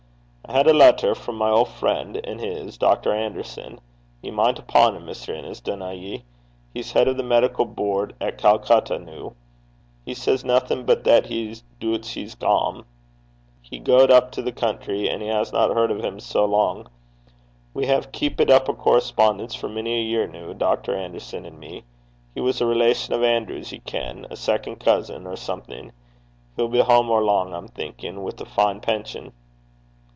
'I 0.43 0.53
had 0.57 0.67
a 0.67 0.73
letter 0.73 1.15
frae 1.15 1.33
my 1.33 1.47
auld 1.47 1.69
frien' 1.69 2.17
and 2.25 2.41
his, 2.41 2.77
Dr. 2.77 3.13
Anderson. 3.13 3.79
Ye 4.21 4.31
min' 4.31 4.57
upo' 4.57 4.91
him, 4.91 5.05
Mr. 5.05 5.33
Innes, 5.33 5.61
dunna 5.61 5.93
ye? 5.93 6.25
He's 6.73 6.91
heid 6.91 7.07
o' 7.07 7.13
the 7.13 7.23
medical 7.23 7.63
boord 7.63 8.13
at 8.19 8.37
Calcutta 8.37 8.99
noo. 8.99 9.31
He 10.03 10.13
says 10.13 10.43
naething 10.43 10.83
but 10.85 11.05
that 11.05 11.27
he 11.27 11.55
doobts 11.79 12.09
he's 12.15 12.35
gane. 12.35 12.83
He 13.61 13.79
gaed 13.79 14.11
up 14.11 14.33
the 14.33 14.51
country, 14.51 15.07
and 15.07 15.21
he 15.21 15.29
hasna 15.29 15.73
hard 15.73 15.89
o' 15.89 16.01
him 16.01 16.15
for 16.15 16.19
sae 16.19 16.39
lang. 16.41 16.85
We 17.73 17.85
hae 17.85 18.01
keepit 18.11 18.49
up 18.49 18.67
a 18.67 18.73
correspondence 18.73 19.55
for 19.55 19.69
mony 19.69 19.99
a 19.99 20.01
year 20.03 20.27
noo, 20.27 20.53
Dr. 20.53 20.93
Anderson 20.97 21.45
an' 21.45 21.59
me. 21.59 21.85
He 22.35 22.41
was 22.41 22.59
a 22.59 22.65
relation 22.65 23.13
o' 23.13 23.19
Anerew's, 23.19 23.71
ye 23.71 23.79
ken 23.85 24.27
a 24.29 24.35
second 24.35 24.81
cousin, 24.81 25.27
or 25.27 25.37
something. 25.37 25.93
He'll 26.57 26.67
be 26.67 26.81
hame 26.81 27.09
or 27.09 27.23
lang, 27.23 27.53
I'm 27.53 27.69
thinkin', 27.69 28.21
wi' 28.21 28.31
a 28.37 28.43
fine 28.45 28.81
pension.' 28.81 29.31